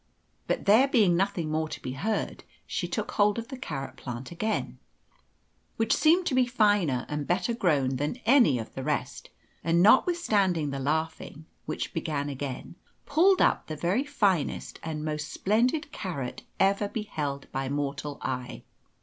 But 0.47 0.65
there 0.65 0.87
being 0.87 1.15
nothing 1.15 1.51
more 1.51 1.69
to 1.69 1.79
be 1.79 1.91
heard 1.91 2.43
she 2.65 2.87
took 2.87 3.11
hold 3.11 3.37
of 3.37 3.49
the 3.49 3.55
carrot 3.55 3.97
plant 3.97 4.31
again 4.31 4.79
which 5.77 5.95
seemed 5.95 6.25
to 6.25 6.33
be 6.33 6.47
finer 6.47 7.05
and 7.07 7.27
better 7.27 7.53
grown 7.53 7.97
than 7.97 8.15
any 8.25 8.57
of 8.57 8.73
the 8.73 8.81
rest 8.83 9.29
and, 9.63 9.83
notwithstanding 9.83 10.71
the 10.71 10.79
laughing, 10.79 11.45
which 11.67 11.93
began 11.93 12.29
again, 12.29 12.73
pulled 13.05 13.43
up 13.43 13.67
the 13.67 13.75
very 13.75 14.03
finest 14.03 14.79
and 14.81 15.05
most 15.05 15.29
splendid 15.31 15.91
carrot 15.91 16.41
ever 16.59 16.87
beheld 16.87 17.45
by 17.51 17.69
mortal 17.69 18.17
eye. 18.23 18.63